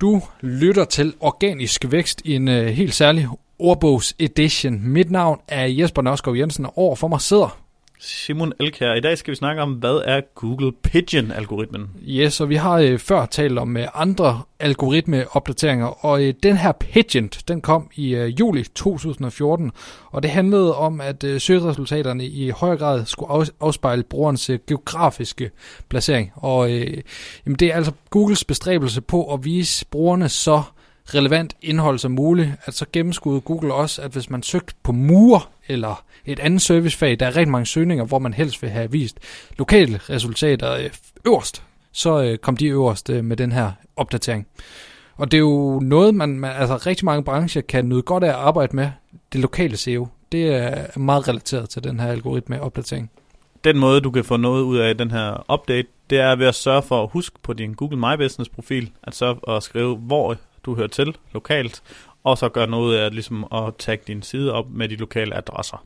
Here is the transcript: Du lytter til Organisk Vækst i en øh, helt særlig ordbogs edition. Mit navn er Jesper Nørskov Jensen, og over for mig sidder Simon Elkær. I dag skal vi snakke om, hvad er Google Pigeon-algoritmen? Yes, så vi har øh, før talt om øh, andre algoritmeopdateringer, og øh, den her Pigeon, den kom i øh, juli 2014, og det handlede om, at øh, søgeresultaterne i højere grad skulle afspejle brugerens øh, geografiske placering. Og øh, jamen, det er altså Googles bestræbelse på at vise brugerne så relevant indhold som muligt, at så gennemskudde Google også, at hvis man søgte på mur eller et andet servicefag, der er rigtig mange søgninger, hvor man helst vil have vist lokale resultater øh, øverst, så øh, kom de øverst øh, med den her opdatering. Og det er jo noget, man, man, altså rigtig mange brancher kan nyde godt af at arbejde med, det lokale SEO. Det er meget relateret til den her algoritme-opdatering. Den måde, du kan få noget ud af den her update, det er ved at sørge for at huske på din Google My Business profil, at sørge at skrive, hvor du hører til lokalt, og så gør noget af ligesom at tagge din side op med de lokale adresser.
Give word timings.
Du 0.00 0.22
lytter 0.40 0.84
til 0.84 1.14
Organisk 1.20 1.84
Vækst 1.90 2.22
i 2.24 2.34
en 2.34 2.48
øh, 2.48 2.66
helt 2.66 2.94
særlig 2.94 3.28
ordbogs 3.58 4.14
edition. 4.18 4.80
Mit 4.88 5.10
navn 5.10 5.40
er 5.48 5.64
Jesper 5.66 6.02
Nørskov 6.02 6.36
Jensen, 6.36 6.66
og 6.66 6.78
over 6.78 6.96
for 6.96 7.08
mig 7.08 7.20
sidder 7.20 7.60
Simon 8.02 8.52
Elkær. 8.60 8.94
I 8.94 9.00
dag 9.00 9.18
skal 9.18 9.30
vi 9.30 9.36
snakke 9.36 9.62
om, 9.62 9.72
hvad 9.72 10.02
er 10.04 10.20
Google 10.34 10.72
Pigeon-algoritmen? 10.72 11.90
Yes, 12.08 12.34
så 12.34 12.44
vi 12.46 12.54
har 12.54 12.78
øh, 12.78 12.98
før 12.98 13.26
talt 13.26 13.58
om 13.58 13.76
øh, 13.76 13.86
andre 13.94 14.42
algoritmeopdateringer, 14.60 16.04
og 16.04 16.24
øh, 16.24 16.34
den 16.42 16.56
her 16.56 16.72
Pigeon, 16.72 17.28
den 17.48 17.60
kom 17.60 17.90
i 17.94 18.14
øh, 18.14 18.40
juli 18.40 18.64
2014, 18.74 19.70
og 20.10 20.22
det 20.22 20.30
handlede 20.30 20.76
om, 20.76 21.00
at 21.00 21.24
øh, 21.24 21.40
søgeresultaterne 21.40 22.26
i 22.26 22.50
højere 22.50 22.76
grad 22.76 23.04
skulle 23.04 23.46
afspejle 23.60 24.02
brugerens 24.02 24.50
øh, 24.50 24.58
geografiske 24.66 25.50
placering. 25.88 26.32
Og 26.34 26.70
øh, 26.72 27.02
jamen, 27.46 27.56
det 27.56 27.68
er 27.68 27.74
altså 27.74 27.92
Googles 28.10 28.44
bestræbelse 28.44 29.00
på 29.00 29.34
at 29.34 29.44
vise 29.44 29.86
brugerne 29.86 30.28
så 30.28 30.62
relevant 31.14 31.56
indhold 31.62 31.98
som 31.98 32.12
muligt, 32.12 32.50
at 32.64 32.74
så 32.74 32.86
gennemskudde 32.92 33.40
Google 33.40 33.74
også, 33.74 34.02
at 34.02 34.12
hvis 34.12 34.30
man 34.30 34.42
søgte 34.42 34.74
på 34.82 34.92
mur 34.92 35.48
eller 35.68 36.04
et 36.24 36.40
andet 36.40 36.62
servicefag, 36.62 37.20
der 37.20 37.26
er 37.26 37.36
rigtig 37.36 37.50
mange 37.50 37.66
søgninger, 37.66 38.04
hvor 38.04 38.18
man 38.18 38.34
helst 38.34 38.62
vil 38.62 38.70
have 38.70 38.90
vist 38.90 39.18
lokale 39.58 40.00
resultater 40.10 40.72
øh, 40.72 40.90
øverst, 41.26 41.62
så 41.92 42.22
øh, 42.22 42.38
kom 42.38 42.56
de 42.56 42.66
øverst 42.66 43.10
øh, 43.10 43.24
med 43.24 43.36
den 43.36 43.52
her 43.52 43.72
opdatering. 43.96 44.46
Og 45.16 45.30
det 45.30 45.36
er 45.36 45.40
jo 45.40 45.80
noget, 45.82 46.14
man, 46.14 46.28
man, 46.28 46.50
altså 46.56 46.76
rigtig 46.76 47.04
mange 47.04 47.24
brancher 47.24 47.62
kan 47.62 47.88
nyde 47.88 48.02
godt 48.02 48.24
af 48.24 48.28
at 48.28 48.34
arbejde 48.34 48.76
med, 48.76 48.90
det 49.32 49.40
lokale 49.40 49.76
SEO. 49.76 50.08
Det 50.32 50.54
er 50.54 50.98
meget 50.98 51.28
relateret 51.28 51.68
til 51.68 51.84
den 51.84 52.00
her 52.00 52.08
algoritme-opdatering. 52.08 53.10
Den 53.64 53.78
måde, 53.78 54.00
du 54.00 54.10
kan 54.10 54.24
få 54.24 54.36
noget 54.36 54.62
ud 54.62 54.78
af 54.78 54.98
den 54.98 55.10
her 55.10 55.52
update, 55.52 55.88
det 56.10 56.20
er 56.20 56.36
ved 56.36 56.46
at 56.46 56.54
sørge 56.54 56.82
for 56.82 57.02
at 57.02 57.08
huske 57.12 57.36
på 57.42 57.52
din 57.52 57.74
Google 57.74 57.96
My 57.96 58.16
Business 58.16 58.48
profil, 58.48 58.90
at 59.02 59.14
sørge 59.14 59.56
at 59.56 59.62
skrive, 59.62 59.96
hvor 59.96 60.36
du 60.64 60.74
hører 60.74 60.88
til 60.88 61.16
lokalt, 61.32 61.82
og 62.24 62.38
så 62.38 62.48
gør 62.48 62.66
noget 62.66 62.98
af 62.98 63.10
ligesom 63.10 63.46
at 63.52 63.76
tagge 63.78 64.04
din 64.06 64.22
side 64.22 64.52
op 64.52 64.70
med 64.70 64.88
de 64.88 64.96
lokale 64.96 65.36
adresser. 65.36 65.84